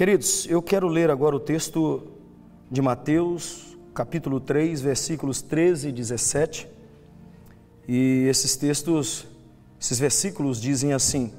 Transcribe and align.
Queridos, 0.00 0.46
eu 0.48 0.62
quero 0.62 0.88
ler 0.88 1.10
agora 1.10 1.36
o 1.36 1.38
texto 1.38 2.04
de 2.70 2.80
Mateus, 2.80 3.76
capítulo 3.92 4.40
3, 4.40 4.80
versículos 4.80 5.42
13 5.42 5.90
e 5.90 5.92
17. 5.92 6.66
E 7.86 8.24
esses 8.26 8.56
textos, 8.56 9.26
esses 9.78 9.98
versículos 9.98 10.58
dizem 10.58 10.94
assim: 10.94 11.34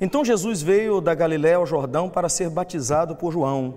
Então 0.00 0.24
Jesus 0.24 0.62
veio 0.62 1.02
da 1.02 1.14
Galiléia 1.14 1.56
ao 1.56 1.66
Jordão 1.66 2.08
para 2.08 2.30
ser 2.30 2.48
batizado 2.48 3.14
por 3.14 3.30
João. 3.30 3.74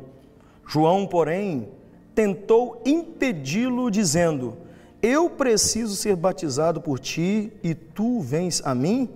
João, 0.66 1.06
porém, 1.06 1.68
tentou 2.16 2.82
impedi-lo, 2.86 3.92
dizendo: 3.92 4.56
Eu 5.02 5.30
preciso 5.30 5.94
ser 5.98 6.16
batizado 6.16 6.80
por 6.80 7.00
ti 7.00 7.52
e 7.62 7.76
tu 7.76 8.22
vens 8.22 8.62
a 8.64 8.74
mim? 8.74 9.10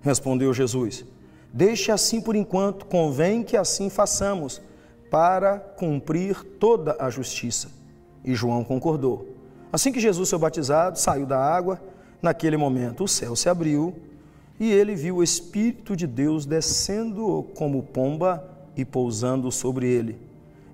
Respondeu 0.00 0.54
Jesus: 0.54 1.04
Deixe 1.52 1.92
assim 1.92 2.20
por 2.20 2.34
enquanto, 2.34 2.86
convém 2.86 3.42
que 3.42 3.56
assim 3.56 3.90
façamos, 3.90 4.60
para 5.10 5.58
cumprir 5.58 6.42
toda 6.58 6.96
a 6.98 7.10
justiça. 7.10 7.68
E 8.24 8.34
João 8.34 8.64
concordou. 8.64 9.28
Assim 9.70 9.92
que 9.92 10.00
Jesus 10.00 10.30
foi 10.30 10.38
batizado, 10.38 10.98
saiu 10.98 11.26
da 11.26 11.38
água, 11.38 11.80
naquele 12.22 12.56
momento 12.56 13.04
o 13.04 13.08
céu 13.08 13.34
se 13.36 13.48
abriu 13.48 13.94
e 14.60 14.70
ele 14.70 14.94
viu 14.94 15.16
o 15.16 15.22
Espírito 15.22 15.96
de 15.96 16.06
Deus 16.06 16.46
descendo 16.46 17.44
como 17.56 17.82
pomba 17.82 18.48
e 18.76 18.84
pousando 18.84 19.50
sobre 19.50 19.86
ele. 19.88 20.18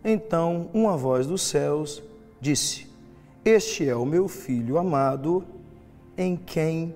Então 0.04 0.68
uma 0.74 0.96
voz 0.96 1.26
dos 1.26 1.42
céus 1.42 2.02
disse: 2.40 2.86
Este 3.44 3.88
é 3.88 3.96
o 3.96 4.04
meu 4.04 4.28
filho 4.28 4.78
amado, 4.78 5.44
em 6.16 6.36
quem 6.36 6.94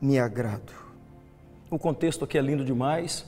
me 0.00 0.18
agrado. 0.18 0.85
O 1.68 1.80
contexto 1.80 2.24
aqui 2.24 2.38
é 2.38 2.40
lindo 2.40 2.64
demais, 2.64 3.26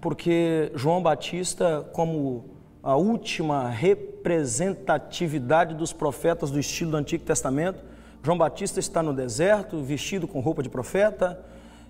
porque 0.00 0.72
João 0.74 1.00
Batista, 1.00 1.88
como 1.92 2.46
a 2.82 2.96
última 2.96 3.68
representatividade 3.68 5.76
dos 5.76 5.92
profetas 5.92 6.50
do 6.50 6.58
estilo 6.58 6.90
do 6.90 6.96
Antigo 6.96 7.24
Testamento, 7.24 7.84
João 8.20 8.36
Batista 8.36 8.80
está 8.80 9.00
no 9.00 9.14
deserto, 9.14 9.80
vestido 9.80 10.26
com 10.26 10.40
roupa 10.40 10.60
de 10.60 10.68
profeta, 10.68 11.40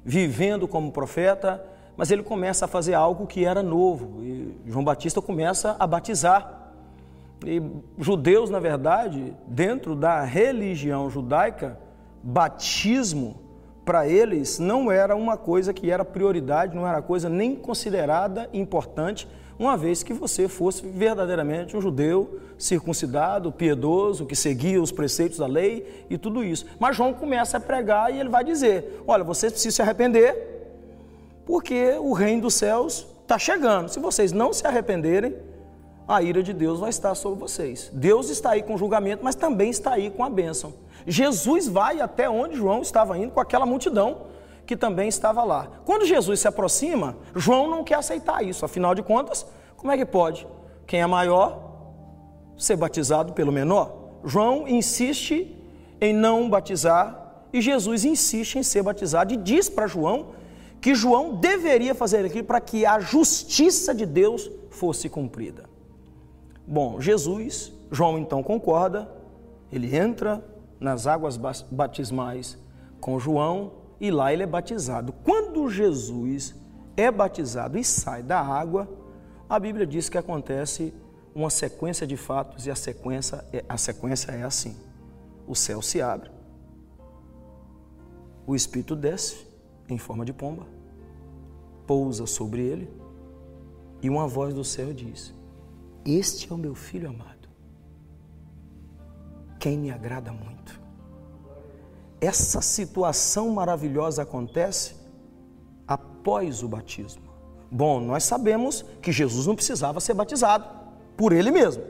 vivendo 0.05 0.69
como 0.69 0.92
profeta, 0.92 1.64
mas 1.97 2.11
ele 2.11 2.23
começa 2.23 2.67
a 2.67 2.69
fazer 2.69 2.92
algo 2.92 3.27
que 3.27 3.47
era 3.47 3.62
novo. 3.62 4.23
E 4.23 4.55
João 4.67 4.84
Batista 4.84 5.23
começa 5.23 5.75
a 5.78 5.86
batizar. 5.86 6.70
E 7.47 7.62
judeus, 7.98 8.50
na 8.50 8.61
verdade, 8.61 9.33
dentro 9.47 9.97
da 9.97 10.23
religião 10.23 11.08
judaica, 11.08 11.78
batismo 12.23 13.45
para 13.87 14.09
eles 14.09 14.59
não 14.59 14.91
era 14.91 15.15
uma 15.15 15.37
coisa 15.37 15.73
que 15.73 15.92
era 15.92 16.05
prioridade, 16.05 16.75
não 16.75 16.87
era 16.87 17.01
coisa 17.01 17.29
nem 17.29 17.55
considerada 17.55 18.51
importante, 18.53 19.29
uma 19.56 19.77
vez 19.77 20.03
que 20.03 20.12
você 20.12 20.48
fosse 20.48 20.84
verdadeiramente 20.84 21.77
um 21.77 21.81
judeu 21.81 22.41
circuncidado, 22.59 23.53
piedoso, 23.53 24.27
que 24.27 24.34
seguia 24.34 24.83
os 24.83 24.91
preceitos 24.91 25.39
da 25.39 25.47
lei 25.47 26.05
e 26.11 26.19
tudo 26.19 26.42
isso. 26.42 26.67
Mas 26.81 26.97
João 26.97 27.14
começa 27.14 27.59
a 27.59 27.61
pregar 27.61 28.12
e 28.12 28.19
ele 28.19 28.29
vai 28.29 28.42
dizer: 28.42 29.03
Olha, 29.07 29.23
vocês 29.23 29.53
precisam 29.53 29.77
se 29.77 29.83
arrepender, 29.83 30.75
porque 31.47 31.92
o 32.01 32.12
reino 32.12 32.42
dos 32.42 32.55
céus 32.55 33.07
está 33.23 33.39
chegando. 33.39 33.89
Se 33.89 34.01
vocês 34.01 34.33
não 34.33 34.53
se 34.53 34.67
arrependerem, 34.67 35.37
a 36.08 36.22
ira 36.22 36.42
de 36.42 36.52
Deus 36.52 36.78
vai 36.78 36.90
estar 36.90 37.14
sobre 37.14 37.40
vocês. 37.40 37.90
Deus 37.92 38.28
está 38.28 38.50
aí 38.50 38.62
com 38.62 38.78
julgamento, 38.78 39.24
mas 39.24 39.34
também 39.34 39.70
está 39.70 39.92
aí 39.92 40.10
com 40.10 40.24
a 40.24 40.30
bênção. 40.30 40.74
Jesus 41.06 41.66
vai 41.66 42.00
até 42.00 42.28
onde 42.30 42.56
João 42.56 42.80
estava 42.80 43.18
indo 43.18 43.32
com 43.32 43.40
aquela 43.40 43.66
multidão 43.66 44.27
que 44.64 44.77
também 44.77 45.08
estava 45.08 45.42
lá. 45.44 45.68
Quando 45.84 46.04
Jesus 46.04 46.40
se 46.40 46.48
aproxima, 46.48 47.16
João 47.34 47.68
não 47.68 47.84
quer 47.84 47.96
aceitar 47.96 48.44
isso, 48.44 48.64
afinal 48.64 48.94
de 48.94 49.02
contas, 49.02 49.46
como 49.77 49.92
é 49.92 49.96
que 49.96 50.04
pode? 50.04 50.46
Quem 50.86 51.00
é 51.00 51.06
maior 51.06 51.72
ser 52.56 52.77
batizado 52.77 53.32
pelo 53.32 53.52
menor? 53.52 54.06
João 54.24 54.66
insiste 54.66 55.56
em 56.00 56.12
não 56.12 56.48
batizar 56.48 57.45
e 57.52 57.61
Jesus 57.61 58.05
insiste 58.05 58.56
em 58.58 58.62
ser 58.62 58.83
batizado 58.83 59.33
e 59.33 59.36
diz 59.36 59.68
para 59.68 59.86
João 59.86 60.34
que 60.80 60.95
João 60.95 61.36
deveria 61.36 61.95
fazer 61.95 62.24
aquilo 62.24 62.45
para 62.45 62.61
que 62.61 62.84
a 62.84 63.00
justiça 63.00 63.95
de 63.95 64.05
Deus 64.06 64.50
fosse 64.70 65.08
cumprida. 65.08 65.76
Bom, 66.66 67.00
Jesus, 67.00 67.72
João 67.90 68.18
então 68.18 68.42
concorda, 68.42 69.08
ele 69.70 69.94
entra 69.96 70.44
nas 70.80 71.06
águas 71.06 71.36
batismais 71.70 72.58
com 73.00 73.18
João 73.18 73.72
e 74.00 74.10
lá 74.10 74.32
ele 74.32 74.42
é 74.42 74.46
batizado. 74.46 75.12
Quando 75.12 75.68
Jesus 75.70 76.54
é 76.96 77.10
batizado 77.10 77.78
e 77.78 77.84
sai 77.84 78.22
da 78.22 78.40
água, 78.40 78.88
a 79.48 79.58
Bíblia 79.58 79.86
diz 79.86 80.08
que 80.08 80.18
acontece 80.18 80.92
uma 81.34 81.50
sequência 81.50 82.06
de 82.06 82.16
fatos 82.16 82.66
e 82.66 82.70
a 82.70 82.74
sequência 82.74 83.44
é, 83.52 83.64
a 83.68 83.77
sequência 83.77 84.33
é 84.33 84.42
assim: 84.42 84.77
o 85.46 85.54
céu 85.54 85.80
se 85.80 86.00
abre, 86.00 86.30
o 88.46 88.56
Espírito 88.56 88.96
desce 88.96 89.46
em 89.88 89.98
forma 89.98 90.24
de 90.24 90.33
pomba, 90.33 90.66
pousa 91.86 92.27
sobre 92.27 92.62
ele 92.62 92.90
e 94.02 94.10
uma 94.10 94.27
voz 94.27 94.52
do 94.54 94.64
céu 94.64 94.92
diz: 94.92 95.33
este 96.06 96.50
é 96.50 96.55
o 96.55 96.58
meu 96.58 96.74
filho 96.74 97.08
amado, 97.08 97.48
quem 99.58 99.77
me 99.77 99.90
agrada 99.90 100.33
muito. 100.33 100.80
Essa 102.20 102.61
situação 102.61 103.50
maravilhosa 103.50 104.22
acontece 104.22 104.95
após 105.86 106.62
o 106.62 106.68
batismo. 106.68 107.22
Bom, 107.70 108.00
nós 108.00 108.24
sabemos 108.24 108.84
que 109.02 109.12
Jesus 109.12 109.46
não 109.46 109.56
precisava 109.56 110.00
ser 110.00 110.14
batizado 110.14 110.64
por 111.16 111.33
ele 111.33 111.50
mesmo, 111.50 111.83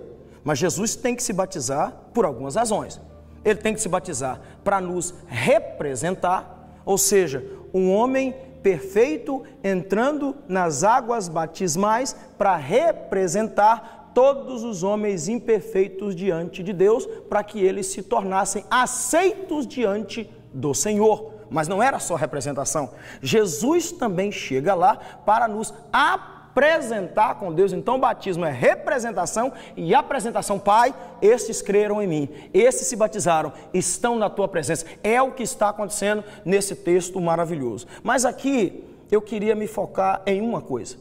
mas 0.43 0.59
Jesus 0.59 0.97
tem 0.97 1.15
que 1.15 1.22
se 1.22 1.32
batizar 1.32 1.93
por 2.15 2.25
algumas 2.25 2.55
razões. 2.55 3.00
Ele 3.44 3.60
tem 3.60 3.75
que 3.75 3.81
se 3.81 3.88
batizar 3.88 4.41
para 4.65 4.81
nos 4.81 5.15
representar, 5.26 6.81
ou 6.84 6.99
seja, 6.99 7.44
um 7.72 7.93
homem 7.93 8.34
perfeito 8.62 9.44
entrando 9.62 10.34
nas 10.49 10.82
águas 10.82 11.28
batismais 11.28 12.16
para 12.37 12.56
representar 12.56 14.06
todos 14.16 14.65
os 14.65 14.82
homens 14.82 15.28
imperfeitos 15.28 16.16
diante 16.16 16.62
de 16.62 16.72
Deus, 16.72 17.04
para 17.28 17.44
que 17.44 17.62
eles 17.62 17.88
se 17.88 18.03
tornassem 18.03 18.65
aceitos 18.71 19.66
diante 19.66 20.31
do 20.54 20.72
Senhor. 20.72 21.34
Mas 21.50 21.69
não 21.69 21.82
era 21.82 21.99
só 21.99 22.15
representação. 22.15 22.93
Jesus 23.21 23.93
também 23.93 24.32
chega 24.32 24.75
lá 24.75 24.97
para 25.26 25.47
nos 25.47 25.75
apresentar 25.93 27.34
com 27.34 27.53
Deus. 27.53 27.75
Então, 27.75 27.97
o 27.97 27.99
batismo 27.99 28.47
é 28.47 28.50
representação 28.50 29.53
e 29.76 29.94
apresentação. 29.94 30.59
Pai, 30.59 30.94
estes 31.21 31.60
creram 31.60 32.00
em 32.00 32.06
mim, 32.06 32.28
esses 32.55 32.87
se 32.87 32.97
batizaram, 32.97 33.53
estão 33.75 34.16
na 34.16 34.31
tua 34.31 34.49
presença. 34.49 34.87
É 35.03 35.21
o 35.21 35.32
que 35.32 35.43
está 35.43 35.69
acontecendo 35.69 36.25
nesse 36.43 36.75
texto 36.75 37.21
maravilhoso. 37.21 37.87
Mas 38.03 38.25
aqui 38.25 38.82
eu 39.10 39.21
queria 39.21 39.55
me 39.55 39.66
focar 39.66 40.22
em 40.25 40.41
uma 40.41 40.62
coisa: 40.62 40.97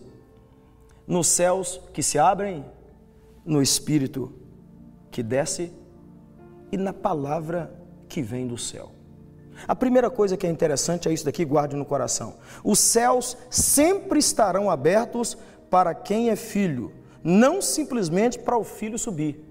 nos 1.08 1.28
céus 1.28 1.80
que 1.94 2.04
se 2.04 2.20
abrem 2.20 2.75
no 3.46 3.62
Espírito 3.62 4.34
que 5.12 5.22
desce 5.22 5.72
e 6.72 6.78
na 6.78 6.92
palavra 6.92 7.74
que 8.10 8.22
vem 8.22 8.48
do 8.48 8.58
céu. 8.58 8.92
A 9.68 9.76
primeira 9.76 10.10
coisa 10.10 10.36
que 10.36 10.46
é 10.46 10.50
interessante 10.50 11.08
é 11.08 11.14
isso 11.14 11.24
daqui, 11.24 11.46
guarde 11.46 11.76
no 11.76 11.86
coração. 11.86 12.36
Os 12.64 12.80
céus 12.80 13.38
sempre 13.50 14.20
estarão 14.20 14.70
abertos 14.70 15.38
para 15.70 15.94
quem 15.94 16.30
é 16.30 16.36
filho, 16.36 16.92
não 17.24 17.62
simplesmente 17.62 18.38
para 18.38 18.58
o 18.58 18.64
filho 18.64 18.98
subir, 18.98 19.44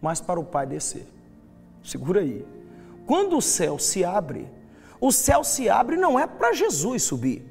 mas 0.00 0.20
para 0.20 0.38
o 0.38 0.44
pai 0.44 0.66
descer. 0.66 1.06
Segura 1.82 2.20
aí. 2.20 2.44
Quando 3.06 3.38
o 3.38 3.42
céu 3.42 3.78
se 3.78 4.04
abre, 4.04 4.48
o 5.00 5.12
céu 5.12 5.42
se 5.44 5.68
abre 5.68 5.96
não 5.96 6.18
é 6.18 6.26
para 6.26 6.52
Jesus 6.52 7.04
subir. 7.04 7.44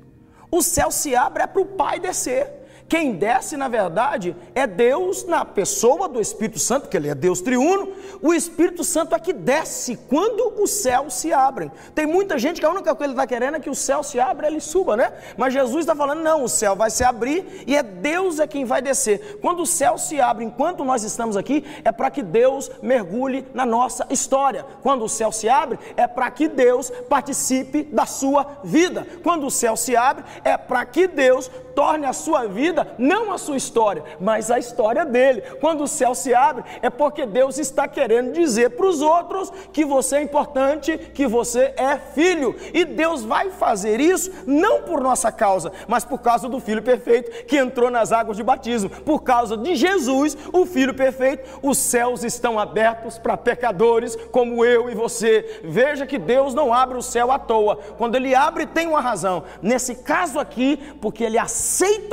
O 0.51 0.61
céu 0.61 0.91
se 0.91 1.15
abre 1.15 1.43
é 1.43 1.47
para 1.47 1.61
o 1.61 1.65
pai 1.65 1.99
descer. 1.99 2.51
Quem 2.87 3.13
desce, 3.13 3.57
na 3.57 3.67
verdade, 3.67 4.35
é 4.53 4.67
Deus 4.67 5.25
na 5.25 5.43
pessoa 5.43 6.07
do 6.07 6.21
Espírito 6.21 6.59
Santo, 6.59 6.83
porque 6.83 6.95
ele 6.95 7.09
é 7.09 7.15
Deus 7.15 7.41
triuno. 7.41 7.91
O 8.21 8.31
Espírito 8.31 8.83
Santo 8.83 9.15
é 9.15 9.19
que 9.19 9.33
desce 9.33 9.97
quando 10.07 10.61
os 10.61 10.69
céus 10.69 11.15
se 11.15 11.33
abrem. 11.33 11.71
Tem 11.95 12.05
muita 12.05 12.37
gente 12.37 12.59
que 12.59 12.65
a 12.65 12.69
única 12.69 12.93
coisa 12.93 12.97
que 12.97 13.03
ele 13.03 13.13
está 13.13 13.25
querendo 13.25 13.57
é 13.57 13.59
que 13.59 13.71
o 13.71 13.75
céu 13.75 14.03
se 14.03 14.19
abra 14.19 14.47
e 14.47 14.51
ele 14.51 14.59
suba, 14.59 14.95
né? 14.95 15.11
Mas 15.35 15.53
Jesus 15.53 15.79
está 15.79 15.95
falando: 15.95 16.21
não, 16.21 16.43
o 16.43 16.49
céu 16.49 16.75
vai 16.75 16.91
se 16.91 17.03
abrir 17.03 17.63
e 17.65 17.75
é 17.75 17.81
Deus 17.81 18.39
é 18.39 18.45
quem 18.45 18.65
vai 18.65 18.83
descer. 18.83 19.39
Quando 19.41 19.63
o 19.63 19.65
céu 19.65 19.97
se 19.97 20.21
abre 20.21 20.45
enquanto 20.45 20.85
nós 20.85 21.03
estamos 21.03 21.35
aqui, 21.35 21.65
é 21.83 21.91
para 21.91 22.11
que 22.11 22.21
Deus 22.21 22.69
mergulhe 22.83 23.47
na 23.51 23.65
nossa 23.65 24.05
história. 24.11 24.63
Quando 24.83 25.03
o 25.05 25.09
céu 25.09 25.31
se 25.31 25.49
abre, 25.49 25.79
é 25.97 26.05
para 26.05 26.29
que 26.29 26.47
Deus 26.47 26.91
participe 27.09 27.81
da 27.81 28.05
sua 28.05 28.59
vida. 28.63 29.07
Quando 29.23 29.47
o 29.47 29.51
céu 29.51 29.75
se 29.75 29.95
abre, 29.95 30.23
é 30.43 30.55
para 30.55 30.85
que 30.85 31.07
Deus 31.07 31.49
torne 31.75 32.05
a 32.05 32.13
sua 32.13 32.47
vida 32.47 32.95
não 32.97 33.31
a 33.31 33.37
sua 33.37 33.57
história, 33.57 34.03
mas 34.19 34.49
a 34.49 34.57
história 34.57 35.05
dele. 35.05 35.41
Quando 35.59 35.83
o 35.83 35.87
céu 35.87 36.15
se 36.15 36.33
abre, 36.33 36.63
é 36.81 36.89
porque 36.89 37.25
Deus 37.25 37.57
está 37.59 37.87
querendo 37.87 38.31
dizer 38.31 38.71
para 38.71 38.87
os 38.87 39.01
outros 39.01 39.51
que 39.71 39.83
você 39.83 40.17
é 40.17 40.21
importante, 40.21 40.97
que 40.97 41.27
você 41.27 41.73
é 41.75 41.97
filho. 41.97 42.55
E 42.73 42.85
Deus 42.85 43.23
vai 43.23 43.51
fazer 43.51 43.99
isso 43.99 44.31
não 44.47 44.83
por 44.83 45.01
nossa 45.01 45.31
causa, 45.31 45.71
mas 45.87 46.05
por 46.05 46.19
causa 46.19 46.47
do 46.47 46.59
Filho 46.59 46.81
perfeito 46.81 47.45
que 47.45 47.57
entrou 47.57 47.91
nas 47.91 48.11
águas 48.11 48.37
de 48.37 48.43
batismo. 48.43 48.89
Por 48.89 49.23
causa 49.23 49.57
de 49.57 49.75
Jesus, 49.75 50.37
o 50.53 50.65
Filho 50.65 50.93
perfeito, 50.93 51.59
os 51.61 51.77
céus 51.77 52.23
estão 52.23 52.57
abertos 52.57 53.17
para 53.17 53.35
pecadores 53.35 54.15
como 54.31 54.63
eu 54.63 54.89
e 54.89 54.95
você. 54.95 55.61
Veja 55.63 56.05
que 56.05 56.17
Deus 56.17 56.53
não 56.53 56.73
abre 56.73 56.97
o 56.97 57.01
céu 57.01 57.31
à 57.31 57.37
toa. 57.37 57.77
Quando 57.97 58.15
Ele 58.15 58.33
abre, 58.33 58.65
tem 58.65 58.87
uma 58.87 59.01
razão. 59.01 59.43
Nesse 59.61 59.95
caso 59.95 60.39
aqui, 60.39 60.77
porque 61.01 61.23
Ele 61.23 61.37
aceita 61.37 61.64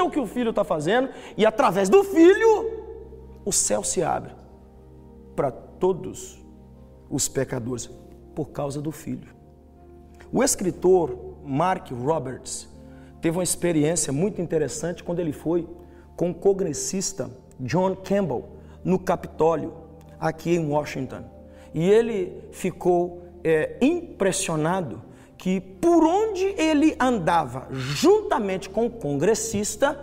o 0.02 0.10
que 0.10 0.20
o 0.20 0.26
Filho 0.26 0.50
está 0.50 0.64
fazendo 0.64 1.08
e 1.36 1.44
através 1.44 1.88
do 1.88 2.02
Filho, 2.04 2.82
o 3.44 3.52
céu 3.52 3.82
se 3.82 4.02
abre 4.02 4.32
para 5.34 5.50
todos 5.50 6.40
os 7.10 7.28
pecadores 7.28 7.90
por 8.34 8.50
causa 8.50 8.80
do 8.80 8.92
Filho. 8.92 9.34
O 10.32 10.42
escritor 10.42 11.36
Mark 11.44 11.90
Roberts 11.90 12.68
teve 13.20 13.36
uma 13.36 13.42
experiência 13.42 14.12
muito 14.12 14.40
interessante 14.40 15.04
quando 15.04 15.20
ele 15.20 15.32
foi 15.32 15.68
com 16.16 16.30
o 16.30 16.34
congressista 16.34 17.30
John 17.60 17.94
Campbell 17.96 18.48
no 18.84 18.98
Capitólio, 18.98 19.74
aqui 20.18 20.54
em 20.54 20.66
Washington. 20.66 21.24
E 21.74 21.88
ele 21.88 22.48
ficou 22.52 23.22
é, 23.44 23.76
impressionado 23.80 25.02
que 25.42 25.60
por 25.60 26.04
onde 26.04 26.54
ele 26.56 26.94
andava, 27.00 27.66
juntamente 27.72 28.70
com 28.70 28.86
o 28.86 28.90
congressista, 28.90 29.98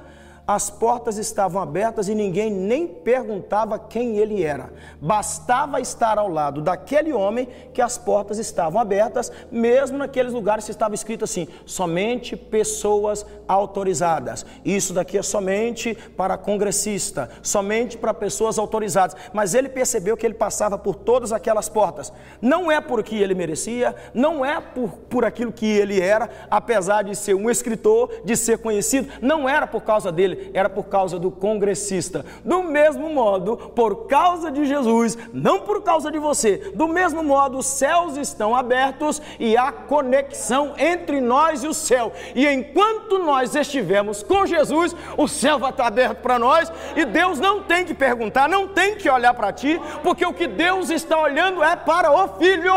as 0.49 0.67
portas 0.67 1.19
estavam 1.19 1.61
abertas 1.61 2.09
e 2.09 2.15
ninguém 2.15 2.49
nem 2.49 2.87
perguntava 2.87 3.77
quem 3.77 4.17
ele 4.17 4.43
era. 4.43 4.73
Bastava 4.99 5.79
estar 5.79 6.17
ao 6.17 6.27
lado 6.27 6.59
daquele 6.59 7.13
homem 7.13 7.47
que 7.71 7.79
as 7.79 7.99
portas 7.99 8.39
estavam 8.39 8.81
abertas, 8.81 9.31
mesmo 9.51 9.99
naqueles 9.99 10.33
lugares 10.33 10.65
que 10.65 10.71
estava 10.71 10.95
escrito 10.95 11.23
assim: 11.23 11.47
somente 11.67 12.35
pessoas 12.35 13.23
autorizadas. 13.47 14.43
Isso 14.65 14.91
daqui 14.91 15.19
é 15.19 15.21
somente 15.21 15.95
para 16.17 16.35
congressista, 16.35 17.29
somente 17.43 17.95
para 17.95 18.11
pessoas 18.11 18.57
autorizadas. 18.57 19.15
Mas 19.31 19.53
ele 19.53 19.69
percebeu 19.69 20.17
que 20.17 20.25
ele 20.25 20.33
passava 20.33 20.79
por 20.79 20.95
todas 20.95 21.31
aquelas 21.31 21.69
portas. 21.69 22.11
Não 22.41 22.71
é 22.71 22.81
porque 22.81 23.17
ele 23.17 23.35
merecia, 23.35 23.95
não 24.15 24.43
é 24.43 24.59
por, 24.59 24.93
por 25.07 25.23
aquilo 25.23 25.51
que 25.51 25.67
ele 25.67 26.01
era, 26.01 26.27
apesar 26.49 27.03
de 27.03 27.15
ser 27.15 27.35
um 27.35 27.51
escritor, 27.51 28.23
de 28.25 28.35
ser 28.35 28.57
conhecido, 28.57 29.09
não 29.21 29.47
era 29.47 29.67
por 29.67 29.83
causa 29.83 30.11
dele 30.11 30.38
era 30.53 30.69
por 30.69 30.85
causa 30.85 31.19
do 31.19 31.31
congressista. 31.31 32.25
Do 32.43 32.63
mesmo 32.63 33.09
modo, 33.09 33.57
por 33.57 34.07
causa 34.07 34.51
de 34.51 34.65
Jesus, 34.65 35.17
não 35.33 35.61
por 35.61 35.83
causa 35.83 36.11
de 36.11 36.19
você. 36.19 36.71
Do 36.75 36.87
mesmo 36.87 37.23
modo, 37.23 37.57
os 37.57 37.65
céus 37.65 38.17
estão 38.17 38.55
abertos 38.55 39.21
e 39.39 39.55
há 39.55 39.71
conexão 39.71 40.73
entre 40.77 41.21
nós 41.21 41.63
e 41.63 41.67
o 41.67 41.73
céu. 41.73 42.11
E 42.35 42.47
enquanto 42.47 43.19
nós 43.19 43.55
estivermos 43.55 44.23
com 44.23 44.45
Jesus, 44.45 44.95
o 45.17 45.27
céu 45.27 45.59
vai 45.59 45.71
estar 45.71 45.87
aberto 45.87 46.21
para 46.21 46.39
nós 46.39 46.71
e 46.95 47.05
Deus 47.05 47.39
não 47.39 47.63
tem 47.63 47.85
que 47.85 47.93
perguntar, 47.93 48.47
não 48.47 48.67
tem 48.67 48.95
que 48.95 49.09
olhar 49.09 49.33
para 49.33 49.53
ti, 49.53 49.79
porque 50.03 50.25
o 50.25 50.33
que 50.33 50.47
Deus 50.47 50.89
está 50.89 51.19
olhando 51.19 51.63
é 51.63 51.75
para 51.75 52.11
o 52.11 52.37
Filho. 52.37 52.73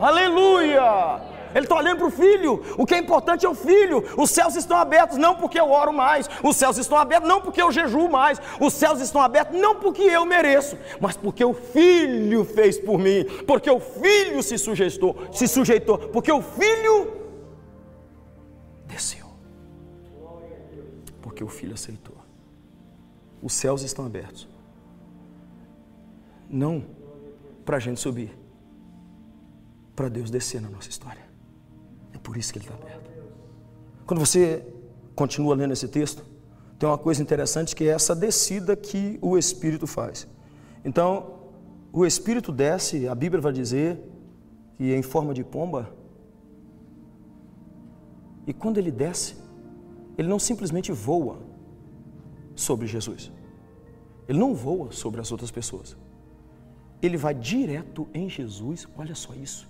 Aleluia! 0.00 1.29
Ele 1.54 1.64
está 1.64 1.76
olhando 1.76 1.98
para 1.98 2.06
o 2.06 2.10
filho. 2.10 2.62
O 2.76 2.86
que 2.86 2.94
é 2.94 2.98
importante 2.98 3.44
é 3.44 3.48
o 3.48 3.54
filho. 3.54 4.04
Os 4.16 4.30
céus 4.30 4.56
estão 4.56 4.76
abertos 4.76 5.16
não 5.16 5.34
porque 5.34 5.58
eu 5.58 5.70
oro 5.70 5.92
mais. 5.92 6.28
Os 6.42 6.56
céus 6.56 6.76
estão 6.78 6.98
abertos 6.98 7.28
não 7.28 7.40
porque 7.40 7.60
eu 7.62 7.72
jejuo 7.72 8.08
mais. 8.08 8.40
Os 8.60 8.72
céus 8.72 9.00
estão 9.00 9.20
abertos 9.20 9.58
não 9.58 9.76
porque 9.76 10.02
eu 10.02 10.24
mereço, 10.24 10.76
mas 11.00 11.16
porque 11.16 11.44
o 11.44 11.54
filho 11.54 12.44
fez 12.44 12.78
por 12.78 12.98
mim. 12.98 13.24
Porque 13.46 13.70
o 13.70 13.80
filho 13.80 14.42
se 14.42 14.58
sujeitou, 14.58 15.16
se 15.32 15.48
sujeitou. 15.48 15.98
Porque 15.98 16.32
o 16.32 16.42
filho 16.42 17.12
desceu. 18.86 19.26
Porque 21.20 21.42
o 21.42 21.48
filho 21.48 21.74
aceitou. 21.74 22.16
Os 23.42 23.52
céus 23.52 23.82
estão 23.82 24.04
abertos. 24.04 24.48
Não 26.48 26.84
para 27.64 27.76
a 27.76 27.80
gente 27.80 28.00
subir, 28.00 28.36
para 29.94 30.08
Deus 30.08 30.30
descer 30.30 30.60
na 30.60 30.68
nossa 30.68 30.88
história. 30.88 31.29
Por 32.30 32.36
isso 32.36 32.52
que 32.52 32.60
ele 32.60 32.66
está 32.66 32.76
aberto. 32.76 33.10
Quando 34.06 34.20
você 34.20 34.64
continua 35.16 35.52
lendo 35.56 35.72
esse 35.72 35.88
texto, 35.88 36.24
tem 36.78 36.88
uma 36.88 36.96
coisa 36.96 37.20
interessante 37.20 37.74
que 37.74 37.82
é 37.82 37.88
essa 37.88 38.14
descida 38.14 38.76
que 38.76 39.18
o 39.20 39.36
Espírito 39.36 39.84
faz. 39.84 40.28
Então, 40.84 41.40
o 41.92 42.06
Espírito 42.06 42.52
desce, 42.52 43.08
a 43.08 43.16
Bíblia 43.16 43.40
vai 43.40 43.52
dizer 43.52 44.00
que 44.76 44.92
é 44.92 44.96
em 44.96 45.02
forma 45.02 45.34
de 45.34 45.42
pomba. 45.42 45.92
E 48.46 48.52
quando 48.52 48.78
ele 48.78 48.92
desce, 48.92 49.34
ele 50.16 50.28
não 50.28 50.38
simplesmente 50.38 50.92
voa 50.92 51.40
sobre 52.54 52.86
Jesus. 52.86 53.32
Ele 54.28 54.38
não 54.38 54.54
voa 54.54 54.92
sobre 54.92 55.20
as 55.20 55.32
outras 55.32 55.50
pessoas. 55.50 55.96
Ele 57.02 57.16
vai 57.16 57.34
direto 57.34 58.08
em 58.14 58.28
Jesus, 58.28 58.86
olha 58.96 59.16
só 59.16 59.34
isso, 59.34 59.68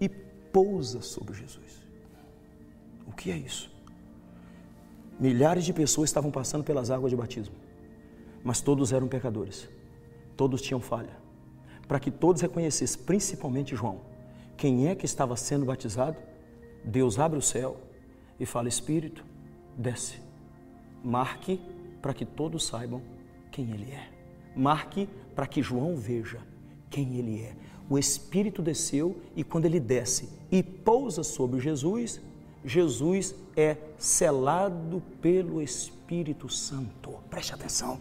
e 0.00 0.08
pousa 0.08 1.02
sobre 1.02 1.34
Jesus. 1.34 1.85
Que 3.16 3.30
é 3.30 3.36
isso? 3.36 3.70
Milhares 5.18 5.64
de 5.64 5.72
pessoas 5.72 6.10
estavam 6.10 6.30
passando 6.30 6.62
pelas 6.62 6.90
águas 6.90 7.10
de 7.10 7.16
batismo, 7.16 7.54
mas 8.44 8.60
todos 8.60 8.92
eram 8.92 9.08
pecadores, 9.08 9.68
todos 10.36 10.60
tinham 10.60 10.80
falha. 10.80 11.16
Para 11.88 11.98
que 11.98 12.10
todos 12.10 12.42
reconhecessem, 12.42 13.02
principalmente 13.04 13.74
João, 13.74 14.00
quem 14.56 14.88
é 14.88 14.94
que 14.94 15.06
estava 15.06 15.36
sendo 15.36 15.64
batizado, 15.64 16.18
Deus 16.84 17.18
abre 17.18 17.38
o 17.38 17.42
céu 17.42 17.78
e 18.38 18.44
fala: 18.44 18.68
Espírito, 18.68 19.24
desce. 19.76 20.20
Marque 21.02 21.60
para 22.02 22.12
que 22.12 22.24
todos 22.24 22.66
saibam 22.66 23.00
quem 23.50 23.70
ele 23.70 23.90
é. 23.90 24.08
Marque 24.54 25.08
para 25.34 25.46
que 25.46 25.62
João 25.62 25.96
veja 25.96 26.40
quem 26.90 27.16
ele 27.16 27.40
é. 27.40 27.54
O 27.88 27.98
Espírito 27.98 28.62
desceu 28.62 29.16
e 29.34 29.44
quando 29.44 29.64
ele 29.64 29.78
desce 29.78 30.28
e 30.50 30.62
pousa 30.62 31.22
sobre 31.22 31.60
Jesus, 31.60 32.20
Jesus 32.66 33.34
é 33.56 33.76
selado 33.96 35.00
pelo 35.22 35.62
Espírito 35.62 36.48
Santo. 36.48 37.14
Preste 37.30 37.54
atenção. 37.54 38.00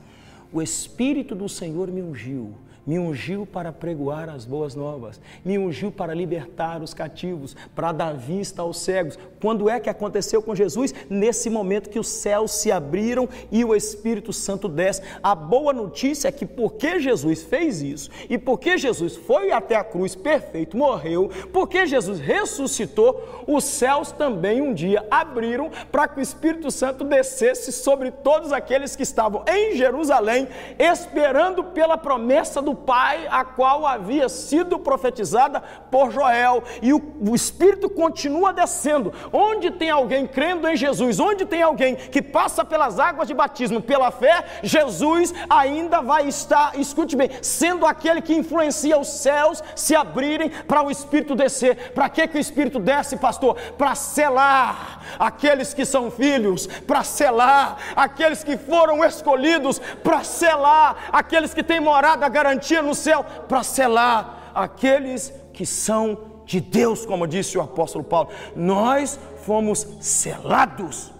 O 0.51 0.61
Espírito 0.61 1.35
do 1.35 1.47
Senhor 1.47 1.91
me 1.91 2.01
ungiu 2.01 2.55
me 2.85 2.99
ungiu 2.99 3.45
para 3.45 3.71
pregoar 3.71 4.29
as 4.29 4.45
boas 4.45 4.75
novas, 4.75 5.19
me 5.43 5.57
ungiu 5.57 5.91
para 5.91 6.13
libertar 6.13 6.81
os 6.81 6.93
cativos, 6.93 7.55
para 7.73 7.91
dar 7.91 8.13
vista 8.13 8.61
aos 8.61 8.77
cegos. 8.79 9.17
Quando 9.41 9.69
é 9.69 9.79
que 9.79 9.89
aconteceu 9.89 10.41
com 10.41 10.55
Jesus? 10.55 10.93
Nesse 11.09 11.49
momento 11.49 11.89
que 11.89 11.99
os 11.99 12.07
céus 12.07 12.51
se 12.51 12.71
abriram 12.71 13.27
e 13.51 13.63
o 13.63 13.75
Espírito 13.75 14.31
Santo 14.31 14.67
desce. 14.67 15.01
A 15.21 15.33
boa 15.33 15.73
notícia 15.73 16.27
é 16.27 16.31
que 16.31 16.45
porque 16.45 16.99
Jesus 16.99 17.43
fez 17.43 17.81
isso 17.81 18.09
e 18.29 18.37
porque 18.37 18.77
Jesus 18.77 19.15
foi 19.15 19.51
até 19.51 19.75
a 19.75 19.83
cruz 19.83 20.15
perfeito, 20.15 20.77
morreu, 20.77 21.29
porque 21.51 21.85
Jesus 21.85 22.19
ressuscitou, 22.19 23.45
os 23.47 23.63
céus 23.63 24.11
também 24.11 24.61
um 24.61 24.73
dia 24.73 25.05
abriram 25.09 25.71
para 25.91 26.07
que 26.07 26.19
o 26.19 26.23
Espírito 26.23 26.71
Santo 26.71 27.03
descesse 27.03 27.71
sobre 27.71 28.11
todos 28.11 28.51
aqueles 28.51 28.95
que 28.95 29.03
estavam 29.03 29.43
em 29.47 29.75
Jerusalém, 29.75 30.47
esperando 30.77 31.63
pela 31.63 31.97
promessa 31.97 32.61
Pai, 32.75 33.27
a 33.29 33.43
qual 33.43 33.85
havia 33.85 34.27
sido 34.27 34.77
profetizada 34.77 35.61
por 35.89 36.11
Joel. 36.11 36.63
E 36.81 36.93
o, 36.93 37.01
o 37.29 37.35
Espírito 37.35 37.89
continua 37.89 38.53
descendo. 38.53 39.13
Onde 39.31 39.71
tem 39.71 39.89
alguém 39.89 40.27
crendo 40.27 40.67
em 40.67 40.75
Jesus, 40.75 41.19
onde 41.19 41.45
tem 41.45 41.61
alguém 41.61 41.95
que 41.95 42.21
passa 42.21 42.65
pelas 42.65 42.99
águas 42.99 43.27
de 43.27 43.33
batismo 43.33 43.81
pela 43.81 44.11
fé, 44.11 44.43
Jesus 44.61 45.33
ainda 45.49 46.01
vai 46.01 46.27
estar, 46.27 46.77
escute 46.77 47.15
bem, 47.15 47.29
sendo 47.41 47.85
aquele 47.85 48.21
que 48.21 48.35
influencia 48.35 48.97
os 48.97 49.07
céus 49.07 49.63
se 49.75 49.95
abrirem 49.95 50.49
para 50.49 50.83
o 50.83 50.91
Espírito 50.91 51.35
descer. 51.35 51.91
Para 51.93 52.09
que, 52.09 52.27
que 52.27 52.37
o 52.37 52.41
Espírito 52.41 52.79
desce, 52.79 53.17
pastor? 53.17 53.55
Para 53.77 53.95
selar 53.95 55.01
aqueles 55.17 55.73
que 55.73 55.85
são 55.85 56.11
filhos, 56.11 56.67
para 56.67 57.03
selar 57.03 57.77
aqueles 57.95 58.43
que 58.43 58.57
foram 58.57 59.03
escolhidos, 59.03 59.79
para 60.03 60.23
selar 60.23 61.09
aqueles 61.11 61.53
que 61.53 61.63
têm 61.63 61.79
morada 61.79 62.27
garantida 62.27 62.64
garantia 62.65 62.81
no 62.81 62.95
céu 62.95 63.23
para 63.47 63.63
selar 63.63 64.51
aqueles 64.53 65.31
que 65.53 65.65
são 65.65 66.41
de 66.45 66.59
Deus, 66.59 67.05
como 67.05 67.27
disse 67.27 67.57
o 67.57 67.61
apóstolo 67.61 68.03
Paulo. 68.03 68.29
Nós 68.55 69.19
fomos 69.43 69.79
selados 70.01 71.13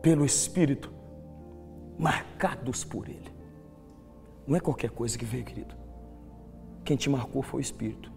pelo 0.00 0.24
Espírito, 0.24 0.92
marcados 1.98 2.84
por 2.84 3.08
Ele. 3.08 3.32
Não 4.46 4.56
é 4.56 4.60
qualquer 4.60 4.90
coisa 4.90 5.18
que 5.18 5.24
veio, 5.24 5.44
querido. 5.44 5.74
Quem 6.84 6.96
te 6.96 7.08
marcou 7.08 7.42
foi 7.42 7.60
o 7.60 7.62
Espírito. 7.62 8.12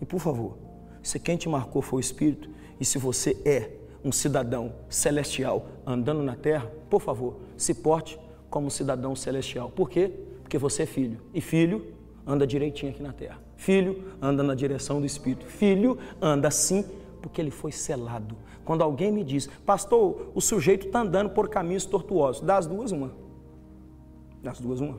E 0.00 0.06
por 0.06 0.18
favor, 0.18 0.56
se 1.02 1.18
quem 1.18 1.36
te 1.36 1.48
marcou 1.48 1.82
foi 1.82 1.98
o 1.98 2.00
Espírito, 2.00 2.50
e 2.80 2.84
se 2.84 2.98
você 2.98 3.36
é 3.44 3.70
um 4.04 4.12
cidadão 4.12 4.74
celestial 4.88 5.66
andando 5.84 6.22
na 6.22 6.36
terra, 6.36 6.70
por 6.88 7.02
favor, 7.02 7.40
se 7.56 7.74
porte 7.74 8.18
como 8.48 8.70
cidadão 8.70 9.14
celestial. 9.14 9.70
Por 9.70 9.90
quê? 9.90 10.10
Porque 10.42 10.56
você 10.56 10.84
é 10.84 10.86
filho. 10.86 11.20
E 11.34 11.40
filho 11.40 11.97
anda 12.28 12.46
direitinho 12.46 12.92
aqui 12.92 13.02
na 13.02 13.12
terra. 13.12 13.40
Filho 13.56 14.04
anda 14.20 14.42
na 14.42 14.54
direção 14.54 15.00
do 15.00 15.06
Espírito. 15.06 15.46
Filho 15.46 15.98
anda 16.20 16.46
assim 16.46 16.84
porque 17.22 17.40
ele 17.40 17.50
foi 17.50 17.72
selado. 17.72 18.36
Quando 18.66 18.82
alguém 18.82 19.10
me 19.10 19.24
diz, 19.24 19.48
pastor, 19.64 20.30
o 20.34 20.40
sujeito 20.42 20.86
está 20.86 21.00
andando 21.00 21.30
por 21.30 21.48
caminhos 21.48 21.86
tortuosos, 21.86 22.42
das 22.42 22.66
duas, 22.66 22.92
uma. 22.92 23.12
Das 24.42 24.60
duas, 24.60 24.80
uma. 24.80 24.98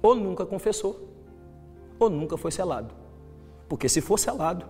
Ou 0.00 0.14
nunca 0.14 0.46
confessou, 0.46 1.08
ou 1.98 2.08
nunca 2.08 2.36
foi 2.36 2.52
selado. 2.52 2.94
Porque 3.68 3.88
se 3.88 4.00
for 4.00 4.16
selado, 4.16 4.64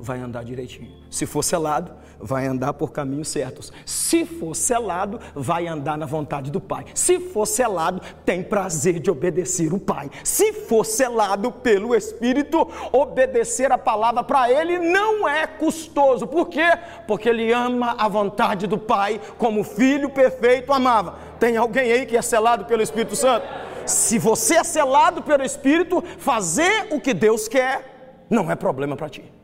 vai 0.00 0.18
andar 0.18 0.42
direitinho. 0.44 0.90
Se 1.10 1.26
for 1.26 1.42
selado, 1.42 1.92
vai 2.18 2.46
andar 2.46 2.72
por 2.72 2.90
caminhos 2.90 3.28
certos. 3.28 3.72
Se 3.84 4.24
for 4.24 4.56
selado, 4.56 5.20
vai 5.34 5.66
andar 5.66 5.98
na 5.98 6.06
vontade 6.06 6.50
do 6.50 6.60
Pai. 6.60 6.86
Se 6.94 7.20
for 7.20 7.46
selado, 7.46 8.00
tem 8.24 8.42
prazer 8.42 8.98
de 8.98 9.10
obedecer 9.10 9.72
o 9.72 9.78
Pai. 9.78 10.10
Se 10.24 10.52
for 10.52 10.84
selado 10.84 11.52
pelo 11.52 11.94
Espírito, 11.94 12.66
obedecer 12.92 13.70
a 13.70 13.78
palavra 13.78 14.24
para 14.24 14.50
ele 14.50 14.78
não 14.78 15.28
é 15.28 15.46
custoso. 15.46 16.26
Por 16.26 16.48
quê? 16.48 16.78
Porque 17.06 17.28
ele 17.28 17.52
ama 17.52 17.94
a 17.98 18.08
vontade 18.08 18.66
do 18.66 18.78
Pai 18.78 19.20
como 19.38 19.62
filho 19.62 20.08
perfeito 20.08 20.72
amava. 20.72 21.18
Tem 21.38 21.56
alguém 21.56 21.92
aí 21.92 22.06
que 22.06 22.16
é 22.16 22.22
selado 22.22 22.64
pelo 22.64 22.82
Espírito 22.82 23.16
Santo? 23.16 23.46
Se 23.86 24.18
você 24.18 24.56
é 24.56 24.64
selado 24.64 25.22
pelo 25.22 25.42
Espírito, 25.42 26.02
fazer 26.18 26.88
o 26.90 27.00
que 27.00 27.12
Deus 27.12 27.48
quer 27.48 28.26
não 28.28 28.50
é 28.50 28.54
problema 28.54 28.96
para 28.96 29.08
ti 29.08 29.39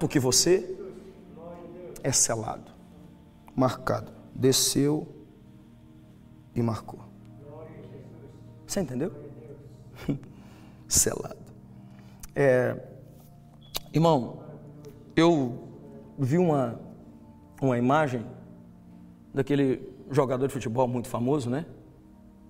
porque 0.00 0.18
você 0.18 0.74
é 2.02 2.10
selado, 2.10 2.72
marcado, 3.54 4.10
desceu 4.34 5.06
e 6.54 6.62
marcou. 6.62 7.00
Você 8.66 8.80
entendeu? 8.80 9.12
selado. 10.88 11.36
É, 12.34 12.74
irmão, 13.92 14.42
eu 15.14 15.68
vi 16.18 16.38
uma, 16.38 16.80
uma 17.60 17.76
imagem 17.76 18.24
daquele 19.34 19.86
jogador 20.10 20.46
de 20.46 20.52
futebol 20.54 20.88
muito 20.88 21.08
famoso, 21.08 21.50
né? 21.50 21.66